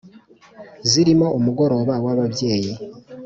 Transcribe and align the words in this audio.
zirimo 0.89 1.27
umugoroba 1.37 1.93
w’ababyeyi 2.05 2.71